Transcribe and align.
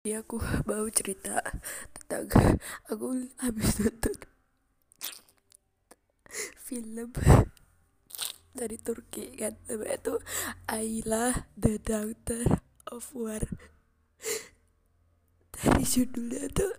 Jadi 0.00 0.16
aku 0.16 0.40
mau 0.68 0.88
cerita 0.88 1.44
tentang 1.92 2.56
aku 2.88 3.20
habis 3.36 3.84
nonton 3.84 4.16
film 6.64 7.12
dari 8.56 8.80
Turki 8.80 9.36
kan. 9.36 9.60
Namanya 9.68 10.00
itu 10.00 10.14
Ayla 10.72 11.44
the 11.52 11.76
Doctor 11.76 12.64
of 12.88 13.12
War. 13.12 13.44
Dari 15.52 15.84
judulnya 15.84 16.48
tuh 16.48 16.72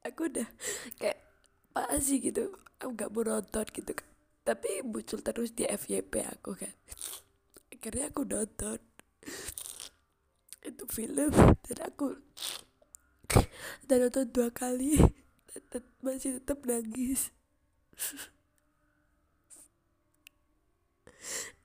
aku 0.00 0.32
udah 0.32 0.48
kayak 0.96 1.20
apa 1.76 2.00
sih 2.00 2.24
gitu. 2.24 2.56
Aku 2.80 2.96
gak 2.96 3.12
mau 3.12 3.20
nonton 3.20 3.68
gitu 3.68 3.92
kan. 3.92 4.08
Tapi 4.48 4.80
muncul 4.80 5.20
terus 5.20 5.52
di 5.52 5.68
FYP 5.68 6.24
aku 6.24 6.56
kan. 6.56 6.72
Akhirnya 7.68 8.08
aku 8.08 8.24
nonton 8.24 8.80
itu 10.66 10.82
film 10.90 11.30
dan 11.62 11.78
aku 11.86 12.18
dan 13.86 14.02
nonton 14.02 14.26
dua 14.34 14.50
kali 14.50 14.98
dan 15.70 15.82
masih 16.02 16.42
tetap 16.42 16.66
nangis. 16.66 17.30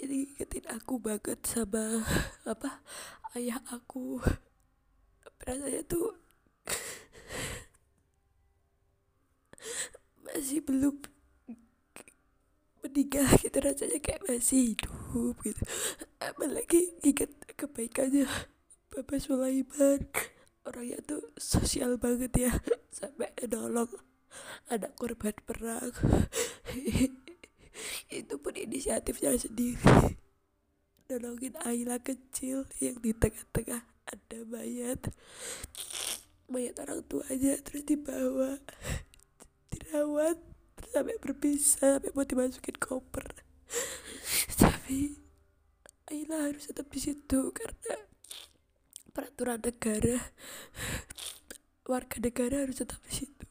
Ini 0.02 0.34
ingetin 0.34 0.66
aku 0.70 0.98
banget 0.98 1.38
sama 1.46 2.02
apa 2.46 2.82
ayah 3.38 3.62
aku. 3.70 4.22
Rasanya 5.42 5.82
tuh 5.86 6.18
masih 10.26 10.62
belum 10.62 11.02
meninggal 12.82 13.30
gitu 13.38 13.58
rasanya 13.62 14.02
kayak 14.02 14.26
masih 14.26 14.74
hidup 14.74 15.38
gitu. 15.46 15.62
Apalagi 16.18 16.98
ingat 17.06 17.30
kebaikannya 17.54 18.26
Bapak 18.92 19.24
Sulaiman. 19.24 20.04
Orangnya 20.68 21.00
tuh 21.08 21.32
sosial 21.40 21.96
banget 21.96 22.36
ya. 22.36 22.52
Sampai 22.92 23.32
nolong 23.48 23.88
anak 24.68 25.00
korban 25.00 25.32
perang. 25.48 25.96
Itu 28.12 28.36
pun 28.44 28.54
inisiatifnya 28.60 29.40
sendiri. 29.40 30.20
Nolongin 31.08 31.56
Ayla 31.64 32.04
kecil 32.04 32.68
yang 32.84 33.00
di 33.00 33.16
tengah-tengah 33.16 33.80
ada 34.12 34.40
mayat. 34.52 35.08
Mayat 36.52 36.76
orang 36.84 37.08
tuanya 37.08 37.64
terus 37.64 37.88
dibawa 37.88 38.60
dirawat 39.72 40.36
sampai 40.92 41.16
berpisah 41.16 41.96
sampai 41.96 42.12
mau 42.12 42.28
dimasukin 42.28 42.76
koper. 42.76 43.40
Tapi 44.60 45.16
Ayla 46.12 46.52
harus 46.52 46.68
tetap 46.68 46.92
di 46.92 47.00
situ 47.00 47.56
karena 47.56 48.11
peraturan 49.12 49.60
negara. 49.60 50.18
Warga 51.88 52.18
negara 52.24 52.56
harus 52.64 52.80
tetap 52.80 53.00
di 53.08 53.14
situ. 53.24 53.46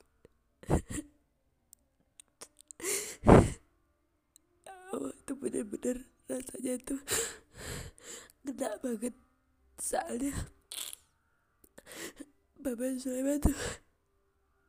Oh, 4.91 5.07
itu 5.15 5.33
bener-bener 5.39 6.03
rasanya 6.27 6.73
itu 6.75 6.97
ngena 8.43 8.75
banget. 8.83 9.15
Soalnya 9.79 10.35
Bapak 12.61 13.01
Sulaiman 13.01 13.41
tuh 13.41 13.57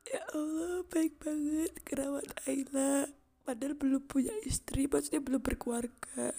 ya 0.08 0.24
Allah 0.32 0.84
baik 0.88 1.20
banget 1.20 1.72
kerawat 1.84 2.28
Ayla 2.48 3.08
padahal 3.44 3.76
belum 3.76 4.04
punya 4.08 4.32
istri 4.48 4.88
maksudnya 4.88 5.20
belum 5.20 5.44
berkeluarga 5.44 6.32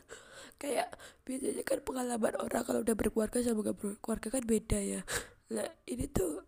kayak 0.57 0.95
biasanya 1.27 1.62
kan 1.67 1.79
pengalaman 1.83 2.35
orang 2.39 2.62
kalau 2.62 2.81
udah 2.83 2.97
berkeluarga 2.97 3.43
sama 3.43 3.67
gak 3.67 3.79
berkeluarga 3.79 4.29
kan 4.29 4.45
beda 4.47 4.79
ya. 4.79 5.01
Lah 5.53 5.69
ini 5.89 6.07
tuh 6.09 6.43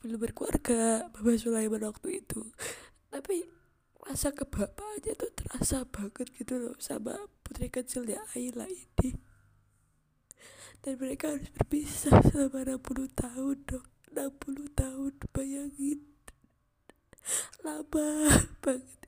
belum 0.00 0.16
berkeluarga 0.16 1.10
Bapak 1.12 1.36
Sulaiman 1.36 1.84
waktu 1.84 2.24
itu. 2.24 2.40
Tapi 3.10 3.44
rasa 4.06 4.32
kebapaknya 4.32 5.12
tuh 5.12 5.30
terasa 5.36 5.84
banget 5.84 6.32
gitu 6.40 6.56
loh 6.56 6.76
sama 6.80 7.14
putri 7.44 7.68
kecilnya 7.68 8.24
Ayla 8.32 8.64
ini. 8.64 9.12
Dan 10.80 10.96
mereka 10.96 11.36
harus 11.36 11.52
berpisah 11.52 12.24
selama 12.32 12.80
60 12.80 13.12
tahun 13.12 13.56
dong 13.68 13.86
60 14.16 14.72
tahun 14.72 15.12
bayangin. 15.36 16.00
Lama 17.60 18.08
banget. 18.64 19.00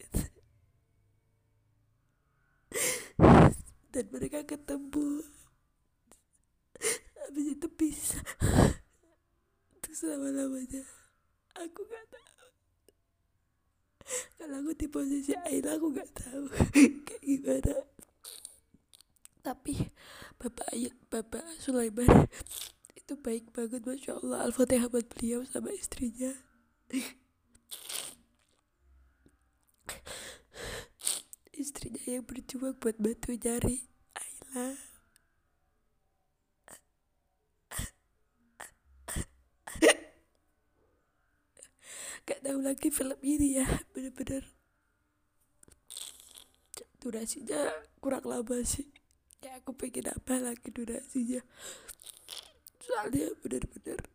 itu 2.73 3.62
dan 3.93 4.09
mereka 4.09 4.41
ketemu. 4.49 5.21
Habis 7.23 7.47
itu 7.55 7.69
bisa 7.77 8.19
untuk 9.77 9.95
selama 9.95 10.33
lamanya 10.33 10.83
aku 11.55 11.85
gak 11.85 12.07
tahu. 12.09 12.49
Kalau 14.41 14.57
aku 14.65 14.73
di 14.75 14.89
posisi 14.89 15.33
Aila 15.47 15.77
aku 15.77 15.93
gak 15.93 16.11
tahu. 16.17 16.45
Kayak 17.07 17.23
gimana? 17.23 17.75
Tapi 19.45 19.75
bapak 20.41 20.67
ayat 20.73 20.97
bapak 21.13 21.45
Sulaiman 21.61 22.27
itu 22.97 23.15
baik 23.21 23.53
banget 23.53 23.85
masya 23.85 24.19
Allah. 24.19 24.49
Al-fatihah 24.49 24.89
buat 24.89 25.07
beliau 25.13 25.45
sama 25.45 25.71
istrinya 25.71 26.33
istrinya 31.53 32.03
yang 32.05 32.25
berjuang 32.25 32.77
buat 32.81 32.97
bantu 32.97 33.37
nyari 33.37 33.85
Ayla. 34.17 34.77
Gak 42.23 42.39
tahu 42.39 42.59
lagi 42.63 42.89
film 42.95 43.19
ini 43.21 43.59
ya 43.59 43.67
bener-bener. 43.93 44.47
Durasinya 47.03 47.73
kurang 47.99 48.23
lama 48.23 48.63
sih. 48.63 48.87
Kayak 49.43 49.67
aku 49.67 49.75
pengen 49.75 50.07
apa 50.15 50.39
lagi 50.39 50.71
durasinya? 50.71 51.43
Soalnya 52.79 53.35
bener-bener 53.43 54.07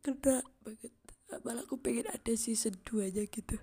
kena 0.00 0.40
banget. 0.64 0.92
Malah 1.44 1.64
aku 1.64 1.80
pengen 1.80 2.08
ada 2.08 2.32
season 2.36 2.76
2 2.84 3.08
nya 3.12 3.24
gitu 3.24 3.56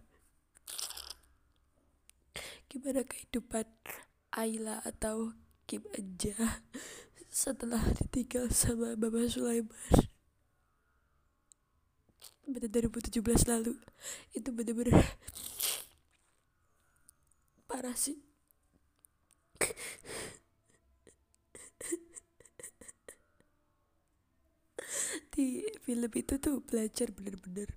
gimana 2.70 3.02
kehidupan 3.02 3.66
Ayla 4.30 4.78
atau 4.86 5.34
Kim 5.66 5.82
Anja 5.98 6.62
setelah 7.26 7.82
ditinggal 7.98 8.54
sama 8.54 8.94
Bapak 8.94 9.26
Sulaiman? 9.26 9.74
Pada 12.46 12.66
2017 12.70 13.26
lalu 13.50 13.74
itu 14.38 14.50
bener-bener 14.54 14.94
parah 17.66 17.98
sih. 17.98 18.22
Di 25.34 25.66
film 25.86 26.12
itu 26.14 26.34
tuh 26.38 26.62
belajar 26.62 27.10
bener-bener 27.14 27.74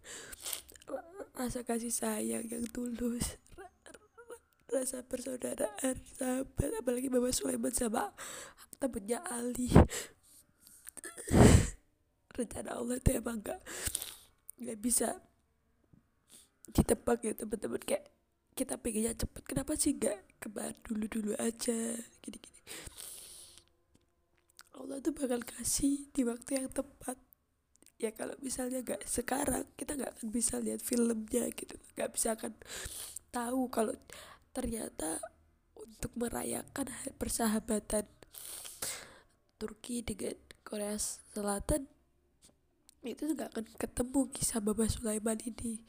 rasa 1.33 1.65
kasih 1.65 1.93
sayang 1.93 2.45
yang 2.45 2.69
tulus 2.69 3.41
rasa 4.73 5.05
persaudaraan 5.05 6.01
sahabat 6.17 6.73
apalagi 6.81 7.13
Bapak 7.13 7.37
Sulaiman 7.37 7.71
sama 7.77 8.09
temennya 8.81 9.21
Ali. 9.29 9.69
Rencana 12.33 12.81
Allah 12.81 12.97
itu 12.97 13.11
emang 13.13 13.45
gak 13.45 13.61
nggak 14.57 14.79
bisa 14.81 15.21
ditebak 16.73 17.21
ya 17.21 17.37
teman-teman. 17.37 17.83
Kayak 17.85 18.09
kita 18.57 18.81
pengennya 18.81 19.13
cepet 19.13 19.43
kenapa 19.45 19.77
sih 19.77 19.93
gak 20.01 20.41
kebar 20.41 20.73
dulu 20.81 21.05
dulu 21.09 21.33
aja? 21.37 21.77
Gini 22.25 22.39
gini 22.41 22.61
Allah 24.81 24.99
tuh 25.05 25.13
bakal 25.13 25.45
kasih 25.45 26.09
di 26.11 26.25
waktu 26.25 26.65
yang 26.65 26.73
tepat. 26.73 27.21
Ya 28.01 28.11
kalau 28.17 28.35
misalnya 28.41 28.81
gak 28.83 29.05
sekarang 29.05 29.69
kita 29.77 29.95
nggak 29.95 30.19
akan 30.19 30.29
bisa 30.33 30.59
lihat 30.59 30.81
filmnya 30.81 31.47
gitu. 31.53 31.77
Nggak 31.95 32.11
bisa 32.17 32.35
akan 32.35 32.57
tahu 33.31 33.69
kalau 33.73 33.95
ternyata 34.53 35.19
untuk 35.77 36.13
merayakan 36.17 36.89
persahabatan 37.17 38.07
Turki 39.57 40.05
dengan 40.05 40.37
Korea 40.63 40.97
Selatan 40.99 41.89
itu 43.03 43.27
nggak 43.35 43.51
akan 43.55 43.67
ketemu 43.79 44.21
kisah 44.31 44.63
Bapak 44.63 44.91
Sulaiman 44.91 45.39
ini. 45.43 45.83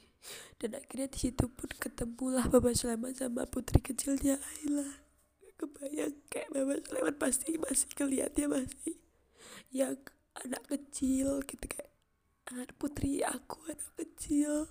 Dan 0.57 0.73
akhirnya 0.73 1.11
di 1.13 1.19
situ 1.29 1.45
pun 1.45 1.69
ketemulah 1.77 2.49
Bapak 2.49 2.73
Sulaiman 2.73 3.13
sama 3.13 3.45
putri 3.45 3.83
kecilnya 3.83 4.41
Ayla. 4.41 5.05
Kebayang 5.61 6.17
kayak 6.33 6.49
Bapak 6.49 6.89
Sulaiman 6.89 7.15
pasti 7.21 7.57
masih 7.61 7.89
kelihatnya 7.93 8.49
masih 8.49 8.97
yang 9.69 9.97
anak 10.41 10.65
kecil 10.65 11.41
gitu 11.45 11.65
kayak 11.69 11.93
anak 12.49 12.73
putri 12.77 13.21
aku 13.21 13.61
anak 13.69 13.89
kecil 13.97 14.69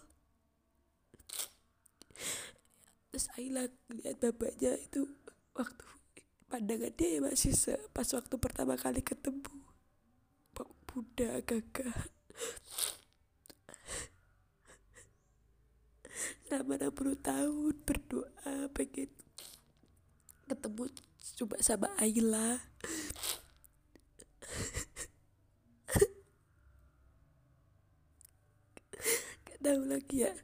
terus 3.12 3.28
Ayla 3.36 3.68
lihat 3.92 4.24
bapaknya 4.24 4.72
itu 4.80 5.04
waktu 5.52 5.84
pandangan 6.48 6.96
dia 6.96 7.20
masih 7.20 7.52
se 7.52 7.76
pas 7.92 8.08
waktu 8.08 8.40
pertama 8.40 8.80
kali 8.80 9.04
ketemu. 9.04 9.62
Bunda 10.92 11.40
gagah. 11.48 12.12
Selama 16.44 16.76
60 16.76 17.16
tahun 17.24 17.74
berdoa 17.80 18.68
pengen 18.76 19.08
ketemu 20.44 20.92
coba 21.40 21.56
sama 21.64 21.88
Ayla. 21.96 22.60
Gak 29.48 29.58
tahu 29.64 29.82
lagi 29.88 30.28
ya. 30.28 30.36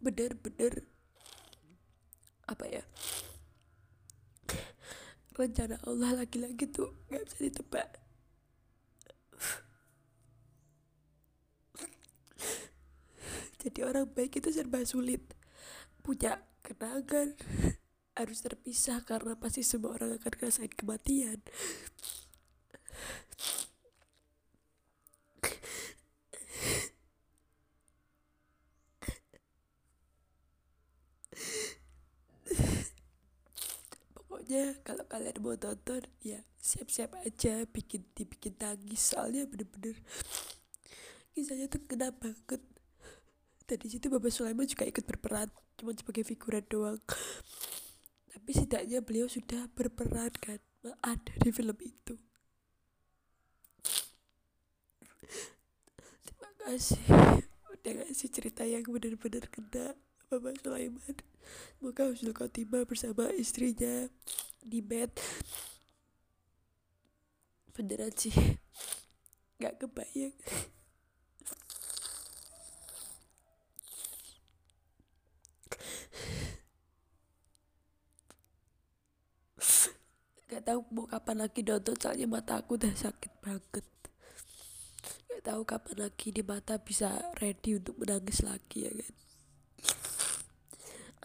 Bener-bener 0.00 0.88
apa 2.50 2.66
ya 2.66 2.82
rencana 5.40 5.80
Allah 5.88 6.20
lagi-lagi 6.20 6.68
tuh 6.68 6.92
gak 7.08 7.24
bisa 7.24 7.38
ditebak. 7.40 7.88
Jadi 13.60 13.80
orang 13.84 14.08
baik 14.08 14.40
itu 14.40 14.52
serba 14.52 14.84
sulit. 14.84 15.20
Punya 16.04 16.44
kenangan 16.60 17.36
harus 18.16 18.44
terpisah 18.44 19.00
karena 19.08 19.36
pasti 19.40 19.64
semua 19.64 19.96
orang 19.96 20.20
akan 20.20 20.32
ngerasain 20.36 20.72
kematian 20.76 21.40
pokoknya 34.50 34.82
kalau 34.82 35.06
kalian 35.06 35.38
mau 35.46 35.54
tonton 35.54 36.02
ya 36.26 36.42
siap-siap 36.58 37.14
aja 37.22 37.62
bikin 37.70 38.02
dibikin 38.18 38.50
tangis 38.58 39.14
soalnya 39.14 39.46
bener-bener 39.46 39.94
kisahnya 41.38 41.70
tuh 41.70 41.78
kena 41.86 42.10
banget. 42.10 42.58
Dan 43.70 43.78
situ 43.86 44.10
Bapak 44.10 44.34
Sulaiman 44.34 44.66
juga 44.66 44.90
ikut 44.90 45.06
berperan 45.06 45.46
cuma 45.78 45.94
sebagai 45.94 46.26
figuran 46.26 46.66
doang. 46.66 46.98
Tapi 48.34 48.50
setidaknya 48.50 48.98
beliau 49.06 49.30
sudah 49.30 49.70
berperan 49.70 50.34
kan 50.42 50.58
ada 50.98 51.32
di 51.38 51.54
film 51.54 51.78
itu. 51.78 52.18
Terima 56.26 56.50
kasih. 56.66 56.98
Udah 57.70 57.92
ngasih 58.02 58.28
cerita 58.34 58.66
yang 58.66 58.82
benar-benar 58.82 59.46
kena 59.46 59.94
Bapak 60.30 60.62
Sulaiman. 60.62 61.18
Semoga 61.74 62.06
Husnul 62.06 62.38
Khotimah 62.38 62.86
bersama 62.86 63.34
istrinya 63.34 64.06
di 64.62 64.78
bed. 64.78 65.10
Beneran 67.74 68.14
sih. 68.14 68.30
Nggak 69.58 69.82
kebayang. 69.82 70.30
Gak 80.46 80.62
tahu 80.62 80.86
mau 80.94 81.10
kapan 81.10 81.42
lagi 81.42 81.66
nonton 81.66 81.98
soalnya 81.98 82.30
mata 82.30 82.62
aku 82.62 82.78
udah 82.78 82.94
sakit 82.94 83.42
banget. 83.42 83.86
Gak 85.26 85.42
tahu 85.42 85.66
kapan 85.66 86.06
lagi 86.06 86.30
di 86.30 86.46
mata 86.46 86.78
bisa 86.78 87.18
ready 87.42 87.82
untuk 87.82 87.98
menangis 87.98 88.46
lagi 88.46 88.86
ya 88.86 88.94
kan 88.94 89.29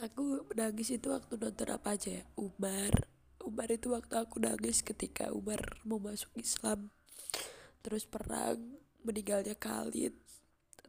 aku 0.06 0.46
menangis 0.54 0.94
itu 0.94 1.10
waktu 1.10 1.36
nonton 1.42 1.70
apa 1.74 1.98
aja 1.98 2.22
ya? 2.22 2.24
Umar 2.38 3.16
Umar 3.46 3.70
itu 3.70 3.94
waktu 3.94 4.18
aku 4.18 4.42
nangis 4.42 4.82
ketika 4.82 5.30
Umar 5.30 5.78
mau 5.86 6.02
masuk 6.02 6.34
Islam. 6.34 6.90
Terus 7.86 8.10
perang 8.10 8.82
meninggalnya 9.06 9.54
Khalid. 9.54 10.18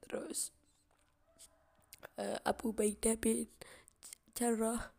Terus 0.09 0.57
uh, 2.17 2.41
Abu 2.49 2.73
Ubaidah 2.73 3.21
bin 3.21 3.53
Jarrah. 4.33 4.97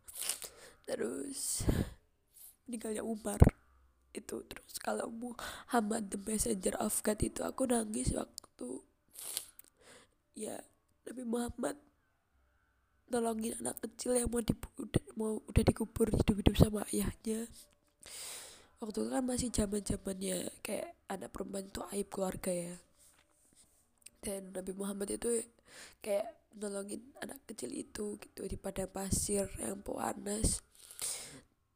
Terus 0.86 1.66
meninggalnya 2.70 3.02
Umar. 3.02 3.42
Itu 4.14 4.46
terus 4.46 4.78
kalau 4.78 5.10
Muhammad 5.10 6.14
the 6.14 6.18
messenger 6.22 6.78
of 6.78 6.94
God 7.02 7.18
itu 7.26 7.42
aku 7.42 7.66
nangis 7.66 8.14
waktu 8.14 8.86
ya 10.38 10.62
Nabi 11.10 11.26
Muhammad 11.26 11.87
nolongin 13.08 13.56
anak 13.60 13.80
kecil 13.84 14.16
yang 14.16 14.28
mau 14.28 14.44
di 14.44 14.54
udah, 14.54 15.04
mau 15.16 15.40
udah 15.44 15.62
dikubur 15.64 16.12
hidup-hidup 16.12 16.54
sama 16.56 16.84
ayahnya. 16.92 17.48
Waktu 18.78 18.98
itu 19.02 19.10
kan 19.10 19.24
masih 19.26 19.48
zaman 19.50 19.82
zamannya 19.82 20.36
kayak 20.62 20.94
anak 21.10 21.34
perempuan 21.34 21.66
itu 21.66 21.80
aib 21.92 22.08
keluarga 22.12 22.52
ya. 22.54 22.76
Dan 24.22 24.54
Nabi 24.54 24.72
Muhammad 24.76 25.08
itu 25.10 25.42
kayak 25.98 26.38
nolongin 26.58 27.02
anak 27.18 27.42
kecil 27.48 27.74
itu 27.74 28.18
gitu 28.22 28.42
di 28.46 28.56
padang 28.60 28.90
pasir 28.90 29.50
yang 29.58 29.82
panas. 29.82 30.62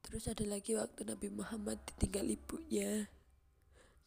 Terus 0.07 0.29
ada 0.31 0.45
lagi 0.47 0.77
waktu 0.77 1.09
Nabi 1.09 1.29
Muhammad 1.33 1.81
ditinggal 1.89 2.29
ibunya 2.29 3.09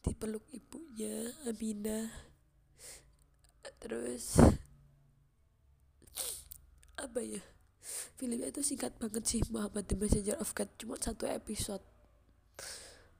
dipeluk 0.06 0.46
ibunya 0.54 1.34
Aminah. 1.50 2.06
Terus 3.82 4.38
apa 7.06 7.22
ya? 7.22 7.42
Filmnya 8.18 8.50
itu 8.50 8.66
singkat 8.66 8.98
banget 8.98 9.22
sih 9.24 9.40
Muhammad 9.54 9.86
the 9.86 9.94
Messenger 9.94 10.36
of 10.42 10.50
God. 10.52 10.66
Cuma 10.74 10.98
satu 10.98 11.30
episode. 11.30 11.82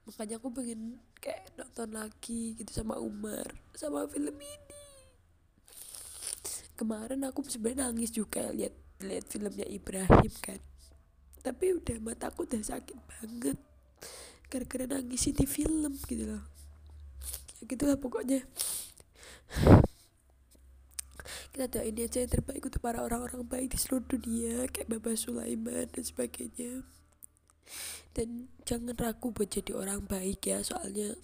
Makanya 0.03 0.39
aku 0.39 0.51
pengen 0.51 0.99
kayak 1.23 1.55
nonton 1.55 1.95
lagi 1.95 2.55
gitu 2.59 2.71
sama 2.71 2.99
Umar 2.99 3.47
sama 3.75 4.07
film 4.11 4.35
ini. 4.35 4.85
Kemarin 6.75 7.25
aku 7.25 7.41
sebenarnya 7.47 7.89
nangis 7.89 8.11
juga 8.11 8.51
lihat 8.51 8.75
lihat 9.01 9.25
filmnya 9.31 9.67
Ibrahim 9.67 10.33
kan. 10.43 10.59
Tapi 11.41 11.79
udah 11.79 11.97
mataku 12.03 12.43
udah 12.43 12.59
sakit 12.59 12.99
banget. 13.07 13.57
Gara-gara 14.51 14.85
nangis 14.87 15.31
di 15.31 15.47
film 15.47 15.95
gitu 16.07 16.27
loh. 16.27 16.43
Ya 17.59 17.63
gitulah 17.65 17.97
pokoknya 17.97 18.43
kita 21.57 21.73
doain 21.73 21.97
aja 21.97 22.21
yang 22.21 22.29
terbaik 22.29 22.61
untuk 22.69 22.85
para 22.85 23.01
orang-orang 23.01 23.41
baik 23.41 23.73
di 23.73 23.81
seluruh 23.81 24.05
dunia 24.05 24.69
kayak 24.69 24.93
Bapak 24.93 25.17
Sulaiman 25.17 25.89
dan 25.89 26.03
sebagainya. 26.05 26.85
Dan 28.13 28.53
jangan 28.61 28.93
ragu 28.93 29.33
buat 29.33 29.49
jadi 29.49 29.73
orang 29.73 30.05
baik 30.05 30.53
ya 30.53 30.61
soalnya 30.61 31.17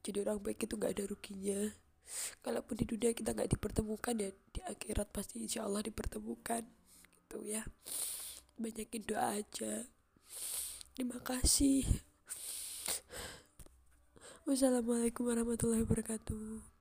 jadi 0.00 0.24
orang 0.24 0.40
baik 0.40 0.64
itu 0.64 0.80
nggak 0.80 0.96
ada 0.96 1.04
ruginya. 1.04 1.60
Kalaupun 2.40 2.72
di 2.80 2.88
dunia 2.88 3.12
kita 3.12 3.36
nggak 3.36 3.52
dipertemukan 3.52 4.16
ya 4.16 4.32
di 4.32 4.60
akhirat 4.64 5.12
pasti 5.12 5.44
insya 5.44 5.68
Allah 5.68 5.84
dipertemukan 5.84 6.64
gitu 7.28 7.44
ya. 7.44 7.60
Banyakin 8.56 9.04
doa 9.04 9.44
aja. 9.44 9.84
Terima 10.96 11.20
kasih. 11.20 11.84
Wassalamualaikum 14.48 15.28
warahmatullahi 15.28 15.84
wabarakatuh 15.84 16.72